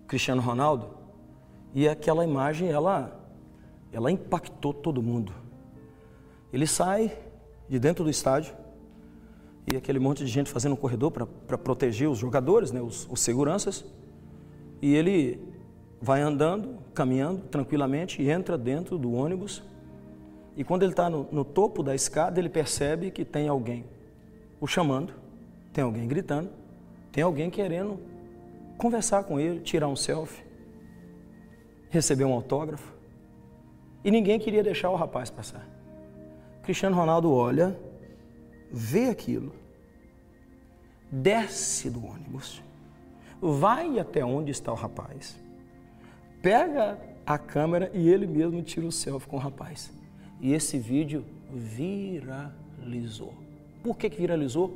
Cristiano 0.06 0.40
Ronaldo. 0.40 0.88
E 1.74 1.88
aquela 1.88 2.24
imagem, 2.24 2.68
ela, 2.68 3.20
ela 3.92 4.10
impactou 4.10 4.72
todo 4.72 5.02
mundo. 5.02 5.32
Ele 6.52 6.66
sai 6.66 7.29
de 7.70 7.78
dentro 7.78 8.02
do 8.02 8.10
estádio 8.10 8.52
e 9.72 9.76
aquele 9.76 10.00
monte 10.00 10.24
de 10.24 10.26
gente 10.26 10.50
fazendo 10.50 10.72
um 10.72 10.76
corredor 10.76 11.12
para 11.12 11.56
proteger 11.56 12.08
os 12.08 12.18
jogadores, 12.18 12.72
né, 12.72 12.82
os, 12.82 13.06
os 13.08 13.20
seguranças. 13.20 13.84
E 14.82 14.92
ele 14.92 15.40
vai 16.02 16.20
andando, 16.20 16.78
caminhando 16.92 17.42
tranquilamente 17.42 18.20
e 18.20 18.28
entra 18.28 18.58
dentro 18.58 18.98
do 18.98 19.12
ônibus. 19.12 19.62
E 20.56 20.64
quando 20.64 20.82
ele 20.82 20.92
está 20.92 21.08
no, 21.08 21.28
no, 21.30 21.44
topo 21.44 21.80
da 21.80 21.94
escada, 21.94 22.40
ele 22.40 22.48
percebe 22.48 23.12
que 23.12 23.24
tem 23.24 23.46
alguém 23.46 23.84
o 24.60 24.66
chamando, 24.66 25.14
tem 25.72 25.84
alguém 25.84 26.08
gritando, 26.08 26.50
tem 27.12 27.22
alguém 27.22 27.50
querendo 27.50 28.00
conversar 28.76 29.22
com 29.22 29.38
ele, 29.38 29.60
tirar 29.60 29.86
um 29.86 29.94
selfie, 29.94 30.42
receber 31.88 32.24
um 32.24 32.32
autógrafo. 32.32 32.92
E 34.02 34.10
ninguém 34.10 34.40
queria 34.40 34.64
deixar 34.64 34.90
o 34.90 34.96
rapaz 34.96 35.30
passar. 35.30 35.79
Cristiano 36.70 36.94
Ronaldo 36.94 37.32
olha, 37.32 37.76
vê 38.70 39.06
aquilo, 39.06 39.52
desce 41.10 41.90
do 41.90 42.06
ônibus, 42.06 42.62
vai 43.42 43.98
até 43.98 44.24
onde 44.24 44.52
está 44.52 44.70
o 44.70 44.76
rapaz, 44.76 45.36
pega 46.40 46.96
a 47.26 47.36
câmera 47.36 47.90
e 47.92 48.08
ele 48.08 48.24
mesmo 48.24 48.62
tira 48.62 48.86
o 48.86 48.92
selfie 48.92 49.26
com 49.26 49.34
o 49.34 49.40
rapaz. 49.40 49.92
E 50.40 50.52
esse 50.52 50.78
vídeo 50.78 51.24
viralizou. 51.52 53.34
Por 53.82 53.96
que, 53.96 54.08
que 54.08 54.18
viralizou? 54.18 54.72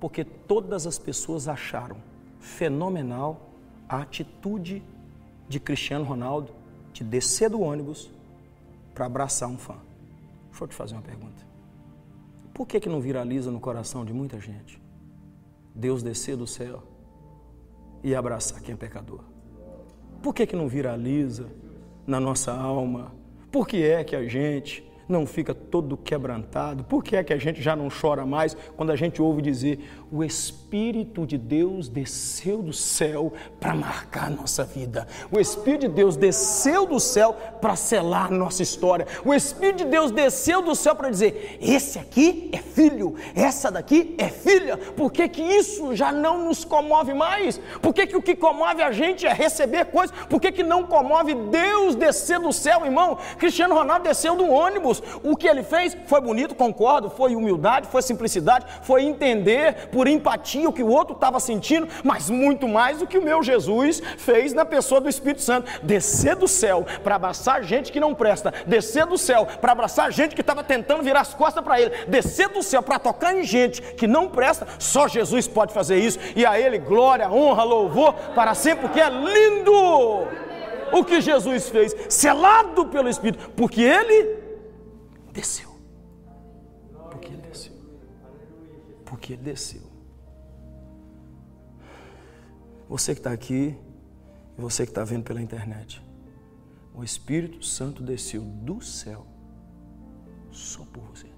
Porque 0.00 0.24
todas 0.24 0.86
as 0.86 0.98
pessoas 0.98 1.46
acharam 1.46 1.98
fenomenal 2.40 3.50
a 3.86 3.98
atitude 3.98 4.82
de 5.46 5.60
Cristiano 5.60 6.06
Ronaldo 6.06 6.54
de 6.90 7.04
descer 7.04 7.50
do 7.50 7.60
ônibus 7.60 8.10
para 8.94 9.04
abraçar 9.04 9.50
um 9.50 9.58
fã. 9.58 9.76
Deixa 10.54 10.62
eu 10.62 10.68
te 10.68 10.74
fazer 10.76 10.94
uma 10.94 11.02
pergunta. 11.02 11.44
Por 12.54 12.64
que, 12.64 12.78
que 12.78 12.88
não 12.88 13.00
viraliza 13.00 13.50
no 13.50 13.58
coração 13.58 14.04
de 14.04 14.12
muita 14.12 14.38
gente? 14.38 14.80
Deus 15.74 16.00
descer 16.00 16.36
do 16.36 16.46
céu 16.46 16.84
e 18.04 18.14
abraçar 18.14 18.62
quem 18.62 18.74
é 18.74 18.76
pecador. 18.76 19.24
Por 20.22 20.32
que, 20.32 20.46
que 20.46 20.54
não 20.54 20.68
viraliza 20.68 21.50
na 22.06 22.20
nossa 22.20 22.52
alma? 22.52 23.12
Por 23.50 23.66
que 23.66 23.82
é 23.82 24.04
que 24.04 24.14
a 24.14 24.28
gente 24.28 24.88
não 25.08 25.26
fica 25.26 25.54
todo 25.54 25.96
quebrantado? 25.96 26.84
Por 26.84 27.02
que 27.02 27.16
é 27.16 27.24
que 27.24 27.32
a 27.32 27.38
gente 27.38 27.60
já 27.60 27.76
não 27.76 27.88
chora 27.88 28.24
mais 28.24 28.56
quando 28.76 28.90
a 28.90 28.96
gente 28.96 29.20
ouve 29.20 29.42
dizer: 29.42 29.78
o 30.10 30.22
Espírito 30.22 31.26
de 31.26 31.36
Deus 31.36 31.88
desceu 31.88 32.62
do 32.62 32.72
céu 32.72 33.32
para 33.60 33.74
marcar 33.74 34.26
a 34.26 34.30
nossa 34.30 34.64
vida? 34.64 35.06
O 35.30 35.38
Espírito 35.38 35.82
de 35.82 35.94
Deus 35.94 36.16
desceu 36.16 36.86
do 36.86 36.98
céu 36.98 37.34
para 37.60 37.76
selar 37.76 38.30
nossa 38.30 38.62
história. 38.62 39.06
O 39.24 39.34
Espírito 39.34 39.78
de 39.78 39.84
Deus 39.84 40.10
desceu 40.10 40.62
do 40.62 40.74
céu 40.74 40.94
para 40.94 41.10
dizer: 41.10 41.58
esse 41.60 41.98
aqui 41.98 42.50
é 42.52 42.58
filho, 42.58 43.14
essa 43.34 43.70
daqui 43.70 44.14
é 44.18 44.28
filha. 44.28 44.76
Por 44.76 45.12
que, 45.12 45.28
que 45.28 45.42
isso 45.42 45.94
já 45.94 46.10
não 46.10 46.44
nos 46.46 46.64
comove 46.64 47.14
mais? 47.14 47.60
Por 47.80 47.92
que, 47.92 48.06
que 48.06 48.16
o 48.16 48.22
que 48.22 48.34
comove 48.34 48.82
a 48.82 48.92
gente 48.92 49.26
é 49.26 49.32
receber 49.32 49.86
coisas? 49.86 50.14
Por 50.28 50.40
que, 50.40 50.50
que 50.50 50.62
não 50.62 50.84
comove 50.84 51.34
Deus 51.34 51.94
descer 51.94 52.38
do 52.38 52.52
céu, 52.52 52.84
irmão? 52.84 53.18
Cristiano 53.38 53.74
Ronaldo 53.74 54.04
desceu 54.04 54.36
do 54.36 54.48
ônibus 54.50 54.93
O 55.22 55.36
que 55.36 55.46
ele 55.46 55.62
fez 55.62 55.96
foi 56.06 56.20
bonito, 56.20 56.54
concordo, 56.54 57.10
foi 57.10 57.34
humildade, 57.34 57.88
foi 57.88 58.02
simplicidade, 58.02 58.66
foi 58.82 59.02
entender 59.02 59.88
por 59.88 60.06
empatia 60.06 60.68
o 60.68 60.72
que 60.72 60.82
o 60.82 60.88
outro 60.88 61.14
estava 61.14 61.40
sentindo, 61.40 61.88
mas 62.02 62.28
muito 62.30 62.68
mais 62.68 62.98
do 62.98 63.06
que 63.06 63.18
o 63.18 63.22
meu 63.22 63.42
Jesus 63.42 64.02
fez 64.18 64.52
na 64.52 64.64
pessoa 64.64 65.00
do 65.00 65.08
Espírito 65.08 65.42
Santo. 65.42 65.70
Descer 65.82 66.36
do 66.36 66.48
céu 66.48 66.86
para 67.02 67.16
abraçar 67.16 67.62
gente 67.62 67.92
que 67.92 68.00
não 68.00 68.14
presta, 68.14 68.52
descer 68.66 69.06
do 69.06 69.18
céu 69.18 69.46
para 69.60 69.72
abraçar 69.72 70.12
gente 70.12 70.34
que 70.34 70.40
estava 70.40 70.62
tentando 70.62 71.02
virar 71.02 71.20
as 71.20 71.34
costas 71.34 71.64
para 71.64 71.80
ele, 71.80 72.06
descer 72.06 72.48
do 72.48 72.62
céu 72.62 72.82
para 72.82 72.98
tocar 72.98 73.34
em 73.34 73.42
gente 73.42 73.80
que 73.80 74.06
não 74.06 74.28
presta, 74.28 74.66
só 74.78 75.08
Jesus 75.08 75.46
pode 75.48 75.72
fazer 75.72 75.98
isso. 75.98 76.18
E 76.34 76.44
a 76.44 76.58
ele 76.58 76.78
glória, 76.78 77.30
honra, 77.30 77.62
louvor 77.62 78.12
para 78.34 78.54
sempre, 78.54 78.86
porque 78.86 79.00
é 79.00 79.08
lindo 79.08 79.72
o 80.92 81.04
que 81.04 81.20
Jesus 81.20 81.68
fez, 81.68 81.94
selado 82.08 82.86
pelo 82.86 83.08
Espírito, 83.08 83.50
porque 83.56 83.82
ele 83.82 84.43
desceu. 85.34 85.68
Porque 87.10 87.28
ele 87.32 87.42
desceu. 87.42 87.72
Porque 89.04 89.32
ele 89.34 89.42
desceu. 89.42 89.82
Você 92.88 93.14
que 93.14 93.20
está 93.20 93.32
aqui 93.32 93.76
e 94.56 94.60
você 94.60 94.84
que 94.84 94.90
está 94.92 95.02
vendo 95.04 95.24
pela 95.24 95.42
internet, 95.42 96.02
o 96.94 97.02
Espírito 97.02 97.64
Santo 97.64 98.02
desceu 98.02 98.42
do 98.42 98.80
céu 98.80 99.26
só 100.50 100.84
por 100.84 101.02
você. 101.02 101.28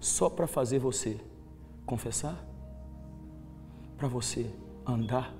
Só 0.00 0.30
para 0.30 0.46
fazer 0.46 0.78
você 0.78 1.20
confessar, 1.84 2.42
para 3.98 4.08
você 4.08 4.50
andar, 4.86 5.34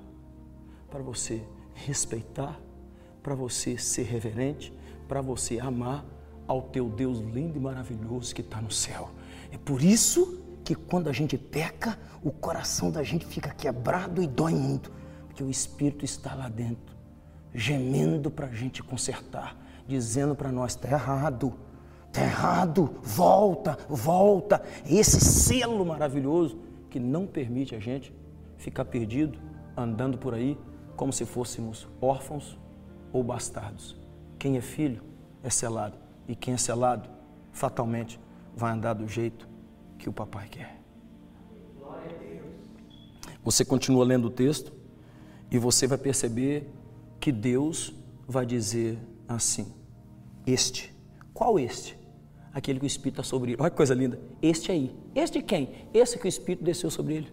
para 0.91 1.03
você 1.03 1.43
respeitar, 1.73 2.61
para 3.23 3.35
você 3.35 3.79
ser 3.79 4.03
reverente, 4.03 4.73
para 5.07 5.21
você 5.21 5.59
amar 5.59 6.05
ao 6.47 6.63
teu 6.63 6.89
Deus 6.89 7.19
lindo 7.19 7.57
e 7.57 7.61
maravilhoso 7.61 8.35
que 8.35 8.41
está 8.41 8.61
no 8.61 8.71
céu. 8.71 9.11
É 9.51 9.59
por 9.59 9.83
isso 9.83 10.43
que 10.65 10.75
quando 10.75 11.09
a 11.09 11.13
gente 11.13 11.39
peca, 11.39 11.99
o 12.23 12.31
coração 12.31 12.91
da 12.91 13.03
gente 13.03 13.25
fica 13.25 13.51
quebrado 13.51 14.23
e 14.23 14.27
dói 14.27 14.55
muito, 14.55 14.91
porque 15.27 15.43
o 15.43 15.51
Espírito 15.51 16.05
está 16.05 16.35
lá 16.35 16.49
dentro, 16.49 16.97
gemendo 17.55 18.31
para 18.31 18.47
a 18.47 18.53
gente 18.53 18.83
consertar, 18.83 19.57
dizendo 19.87 20.35
para 20.35 20.51
nós: 20.51 20.73
está 20.73 20.91
errado, 20.91 21.55
está 22.09 22.23
errado, 22.23 22.97
volta, 23.03 23.79
volta. 23.89 24.63
Esse 24.89 25.21
selo 25.21 25.85
maravilhoso 25.85 26.59
que 26.91 26.99
não 26.99 27.27
permite 27.27 27.75
a 27.75 27.79
gente 27.79 28.13
ficar 28.57 28.85
perdido, 28.87 29.39
andando 29.77 30.19
por 30.19 30.35
aí 30.35 30.59
como 30.97 31.13
se 31.13 31.25
fôssemos 31.25 31.87
órfãos 32.01 32.59
ou 33.13 33.23
bastardos. 33.23 34.06
Quem 34.47 34.57
é 34.57 34.61
filho 34.61 35.03
é 35.43 35.51
selado. 35.51 35.99
E 36.29 36.37
quem 36.37 36.55
é 36.55 36.57
selado, 36.57 37.11
fatalmente, 37.51 38.21
vai 38.55 38.71
andar 38.71 38.93
do 38.93 39.09
jeito 39.09 39.49
que 39.99 40.09
o 40.09 40.13
papai 40.13 40.47
quer. 40.49 40.81
Você 43.43 43.65
continua 43.65 44.05
lendo 44.05 44.27
o 44.27 44.31
texto 44.31 44.73
e 45.51 45.59
você 45.59 45.89
vai 45.89 45.99
perceber 45.99 46.71
que 47.19 47.33
Deus 47.33 47.93
vai 48.25 48.47
dizer 48.47 48.97
assim: 49.27 49.67
Este. 50.47 50.95
Qual 51.35 51.59
este? 51.59 51.99
aquele 52.55 52.79
que 52.79 52.87
o 52.87 52.93
Espírito 52.95 53.21
está 53.21 53.29
sobre 53.29 53.51
ele. 53.51 53.61
Olha 53.61 53.71
que 53.71 53.77
coisa 53.77 53.95
linda. 53.95 54.21
Este 54.41 54.71
aí. 54.71 54.95
Este 55.13 55.43
quem? 55.43 55.89
Esse 55.93 56.21
que 56.21 56.25
o 56.25 56.29
Espírito 56.29 56.63
desceu 56.63 56.89
sobre 56.89 57.17
ele. 57.17 57.33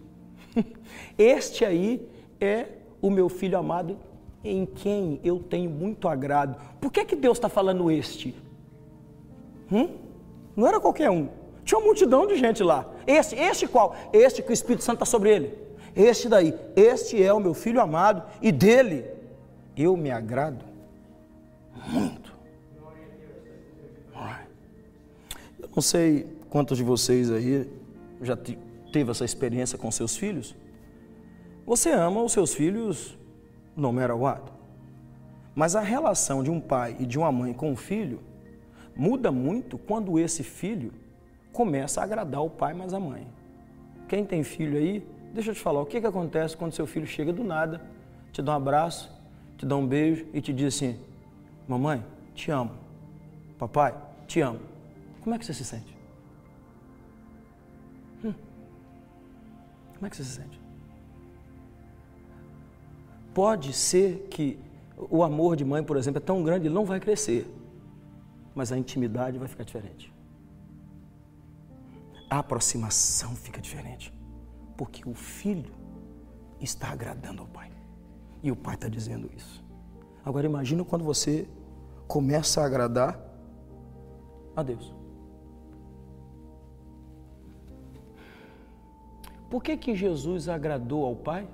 Este 1.16 1.64
aí 1.64 2.10
é 2.42 2.70
o 3.00 3.12
meu 3.12 3.30
filho 3.30 3.56
amado 3.56 4.00
em 4.44 4.66
quem 4.66 5.20
eu 5.24 5.40
tenho 5.40 5.70
muito 5.70 6.08
agrado. 6.08 6.60
Por 6.82 6.92
que, 6.92 7.06
que 7.06 7.16
Deus 7.16 7.38
está 7.38 7.48
falando 7.48 7.90
este? 7.90 8.36
Hum? 9.72 9.90
Não 10.56 10.68
era 10.68 10.80
qualquer 10.80 11.10
um. 11.10 11.30
Tinha 11.64 11.78
uma 11.78 11.86
multidão 11.86 12.28
de 12.28 12.36
gente 12.36 12.62
lá. 12.62 12.92
Este, 13.08 13.36
este 13.36 13.68
qual? 13.68 13.96
Este 14.12 14.42
que 14.42 14.52
o 14.52 14.54
Espírito 14.54 14.84
Santo 14.84 14.96
está 14.96 15.06
sobre 15.06 15.30
ele. 15.34 15.58
Este 15.96 16.28
daí. 16.28 16.54
Este 16.76 17.22
é 17.24 17.32
o 17.32 17.40
meu 17.40 17.54
filho 17.54 17.80
amado 17.80 18.24
e 18.42 18.52
dele 18.52 19.06
eu 19.76 19.96
me 19.96 20.12
agrado 20.12 20.66
muito. 21.88 22.34
Eu 25.60 25.70
não 25.74 25.82
sei 25.82 26.28
quantos 26.50 26.78
de 26.78 26.84
vocês 26.84 27.32
aí 27.32 27.68
já 28.22 28.38
teve 28.92 29.10
essa 29.10 29.26
experiência 29.26 29.78
com 29.78 29.90
seus 29.90 30.16
filhos. 30.16 30.56
Você 31.66 31.92
ama 31.92 32.22
os 32.22 32.32
seus 32.32 32.54
filhos 32.54 33.18
no 33.76 33.92
matter 33.92 34.16
what. 34.16 34.42
Mas 35.56 35.76
a 35.76 35.82
relação 35.82 36.44
de 36.44 36.50
um 36.50 36.60
pai 36.60 36.96
e 37.00 37.06
de 37.06 37.18
uma 37.18 37.32
mãe 37.32 37.54
com 37.54 37.72
o 37.72 37.76
filho 37.76 38.20
muda 38.96 39.32
muito 39.32 39.78
quando 39.78 40.20
esse 40.20 40.44
filho 40.44 40.94
começa 41.52 42.02
a 42.02 42.04
agradar 42.04 42.44
o 42.44 42.50
pai 42.50 42.74
mais 42.74 42.94
a 42.94 43.00
mãe. 43.00 43.28
Quem 44.08 44.26
tem 44.26 44.44
filho 44.44 44.78
aí, 44.78 45.08
deixa 45.34 45.52
eu 45.52 45.56
te 45.56 45.62
falar, 45.62 45.82
o 45.82 45.86
que, 45.86 46.02
que 46.02 46.08
acontece 46.08 46.58
quando 46.58 46.74
seu 46.74 46.88
filho 46.88 47.06
chega 47.06 47.32
do 47.32 47.44
nada, 47.44 47.82
te 48.32 48.42
dá 48.42 48.54
um 48.54 48.56
abraço, 48.56 49.12
te 49.58 49.66
dá 49.66 49.76
um 49.76 49.86
beijo 49.86 50.26
e 50.34 50.42
te 50.42 50.52
diz 50.52 50.76
assim: 50.76 51.00
Mamãe, 51.68 52.04
te 52.34 52.52
amo. 52.52 52.72
Papai, 53.58 53.96
te 54.28 54.42
amo. 54.42 54.60
Como 55.22 55.36
é 55.36 55.40
que 55.40 55.46
você 55.46 55.54
se 55.54 55.64
sente? 55.64 55.96
Hum. 58.24 58.34
Como 59.94 60.08
é 60.08 60.10
que 60.10 60.18
você 60.18 60.24
se 60.24 60.32
sente? 60.32 60.63
Pode 63.34 63.74
ser 63.74 64.28
que 64.30 64.60
o 65.10 65.24
amor 65.24 65.56
de 65.56 65.66
mãe, 65.66 65.84
por 65.84 65.98
exemplo, 65.98 66.20
é 66.20 66.26
tão 66.26 66.44
grande, 66.44 66.68
ele 66.68 66.76
não 66.76 66.86
vai 66.86 67.00
crescer, 67.00 67.52
mas 68.54 68.72
a 68.72 68.78
intimidade 68.78 69.38
vai 69.38 69.48
ficar 69.48 69.64
diferente. 69.64 70.14
A 72.30 72.40
aproximação 72.40 73.36
fica 73.36 73.60
diferente, 73.60 74.14
porque 74.78 75.08
o 75.08 75.14
filho 75.14 75.72
está 76.60 76.90
agradando 76.90 77.42
ao 77.42 77.48
pai. 77.48 77.72
E 78.42 78.52
o 78.52 78.56
pai 78.56 78.76
está 78.76 78.88
dizendo 78.88 79.30
isso. 79.36 79.64
Agora 80.26 80.46
imagina 80.46 80.84
quando 80.84 81.04
você 81.04 81.48
começa 82.08 82.62
a 82.62 82.66
agradar 82.66 83.20
a 84.56 84.64
Deus. 84.64 84.94
Por 89.50 89.62
que 89.62 89.78
que 89.78 89.96
Jesus 89.96 90.50
agradou 90.50 91.06
ao 91.06 91.16
Pai? 91.16 91.48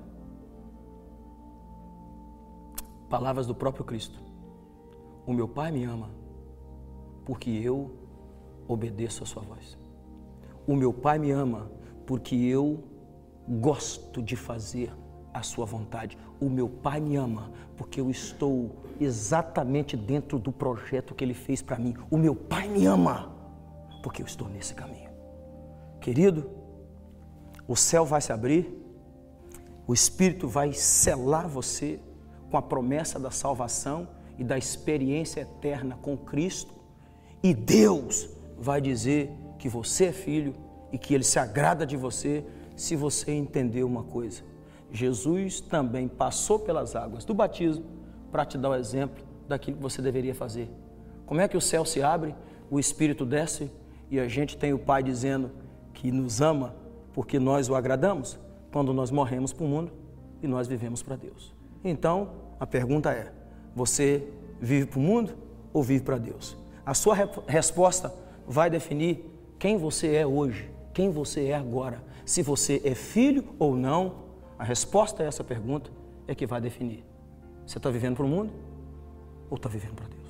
Palavras 3.10 3.46
do 3.46 3.54
próprio 3.54 3.84
Cristo. 3.84 4.22
O 5.26 5.32
meu 5.32 5.48
Pai 5.48 5.72
me 5.72 5.84
ama 5.84 6.10
porque 7.24 7.50
eu 7.50 7.90
obedeço 8.68 9.24
a 9.24 9.26
sua 9.26 9.42
voz. 9.42 9.76
O 10.64 10.76
meu 10.76 10.92
Pai 10.92 11.18
me 11.18 11.32
ama 11.32 11.70
porque 12.06 12.36
eu 12.36 12.84
gosto 13.48 14.22
de 14.22 14.36
fazer 14.36 14.92
a 15.34 15.42
sua 15.42 15.66
vontade. 15.66 16.16
O 16.40 16.48
meu 16.48 16.68
Pai 16.68 17.00
me 17.00 17.16
ama 17.16 17.50
porque 17.76 18.00
eu 18.00 18.08
estou 18.10 18.76
exatamente 19.00 19.96
dentro 19.96 20.38
do 20.38 20.52
projeto 20.52 21.12
que 21.12 21.24
ele 21.24 21.34
fez 21.34 21.60
para 21.60 21.78
mim. 21.78 21.96
O 22.10 22.16
meu 22.16 22.36
Pai 22.36 22.68
me 22.68 22.86
ama 22.86 23.34
porque 24.04 24.22
eu 24.22 24.26
estou 24.26 24.48
nesse 24.48 24.72
caminho. 24.72 25.10
Querido, 26.00 26.48
o 27.66 27.74
céu 27.74 28.04
vai 28.04 28.20
se 28.20 28.32
abrir, 28.32 28.72
o 29.84 29.92
Espírito 29.92 30.46
vai 30.46 30.72
selar 30.72 31.48
você 31.48 31.98
com 32.50 32.56
a 32.56 32.62
promessa 32.62 33.18
da 33.18 33.30
salvação 33.30 34.08
e 34.38 34.44
da 34.44 34.58
experiência 34.58 35.42
eterna 35.42 35.98
com 36.00 36.16
Cristo, 36.16 36.74
e 37.42 37.54
Deus 37.54 38.28
vai 38.58 38.80
dizer 38.80 39.30
que 39.58 39.68
você 39.68 40.06
é 40.06 40.12
filho 40.12 40.54
e 40.92 40.98
que 40.98 41.14
Ele 41.14 41.24
se 41.24 41.38
agrada 41.38 41.86
de 41.86 41.96
você 41.96 42.44
se 42.76 42.96
você 42.96 43.32
entender 43.32 43.84
uma 43.84 44.02
coisa. 44.02 44.42
Jesus 44.92 45.60
também 45.60 46.08
passou 46.08 46.58
pelas 46.58 46.96
águas 46.96 47.24
do 47.24 47.32
batismo 47.32 47.84
para 48.30 48.44
te 48.44 48.58
dar 48.58 48.70
o 48.70 48.74
exemplo 48.74 49.24
daquilo 49.48 49.76
que 49.76 49.82
você 49.82 50.02
deveria 50.02 50.34
fazer. 50.34 50.68
Como 51.26 51.40
é 51.40 51.48
que 51.48 51.56
o 51.56 51.60
céu 51.60 51.84
se 51.84 52.02
abre, 52.02 52.34
o 52.70 52.78
Espírito 52.78 53.24
desce 53.24 53.70
e 54.10 54.18
a 54.18 54.26
gente 54.26 54.56
tem 54.56 54.72
o 54.72 54.78
Pai 54.78 55.02
dizendo 55.02 55.50
que 55.94 56.10
nos 56.10 56.40
ama 56.40 56.74
porque 57.12 57.38
nós 57.38 57.68
o 57.68 57.74
agradamos? 57.74 58.38
Quando 58.72 58.92
nós 58.92 59.10
morremos 59.10 59.52
para 59.52 59.64
o 59.64 59.68
mundo 59.68 59.92
e 60.42 60.46
nós 60.46 60.66
vivemos 60.66 61.02
para 61.02 61.16
Deus. 61.16 61.59
Então, 61.82 62.30
a 62.58 62.66
pergunta 62.66 63.10
é: 63.12 63.32
você 63.74 64.26
vive 64.60 64.86
para 64.86 64.98
o 64.98 65.02
mundo 65.02 65.34
ou 65.72 65.82
vive 65.82 66.04
para 66.04 66.18
Deus? 66.18 66.56
A 66.84 66.94
sua 66.94 67.14
re 67.14 67.24
resposta 67.46 68.12
vai 68.46 68.68
definir 68.68 69.24
quem 69.58 69.76
você 69.76 70.14
é 70.14 70.26
hoje, 70.26 70.70
quem 70.92 71.10
você 71.10 71.46
é 71.46 71.54
agora, 71.54 72.02
se 72.24 72.42
você 72.42 72.80
é 72.84 72.94
filho 72.94 73.44
ou 73.58 73.76
não. 73.76 74.30
A 74.58 74.64
resposta 74.64 75.22
a 75.22 75.26
essa 75.26 75.42
pergunta 75.42 75.90
é 76.26 76.34
que 76.34 76.46
vai 76.46 76.60
definir. 76.60 77.04
Você 77.66 77.78
está 77.78 77.88
vivendo 77.88 78.16
para 78.16 78.26
o 78.26 78.28
mundo 78.28 78.52
ou 79.48 79.56
está 79.56 79.68
vivendo 79.68 79.94
para 79.94 80.06
Deus? 80.06 80.20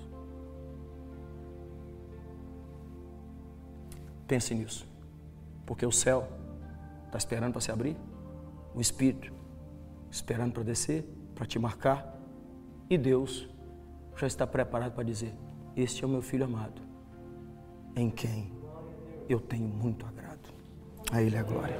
Pense 4.28 4.54
nisso, 4.54 4.86
porque 5.66 5.84
o 5.84 5.90
céu 5.90 6.28
está 7.06 7.18
esperando 7.18 7.52
para 7.52 7.60
se 7.60 7.72
abrir, 7.72 7.96
o 8.74 8.80
Espírito 8.80 9.32
esperando 10.10 10.52
para 10.52 10.62
descer, 10.62 11.04
para 11.40 11.46
te 11.46 11.59
marcar 11.59 12.20
e 12.90 12.98
Deus 12.98 13.48
já 14.14 14.26
está 14.26 14.46
preparado 14.46 14.92
para 14.92 15.03
dizer: 15.03 15.35
Este 15.74 16.05
é 16.05 16.07
o 16.07 16.11
meu 16.11 16.20
filho 16.20 16.44
amado, 16.44 16.83
em 17.96 18.11
quem 18.11 18.53
eu 19.26 19.40
tenho 19.40 19.66
muito 19.66 20.05
agrado. 20.05 20.53
A 21.11 21.22
Ele 21.22 21.37
é 21.37 21.38
a 21.38 21.42
glória. 21.42 21.79